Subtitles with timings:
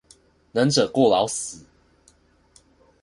[0.53, 1.63] 能者過勞死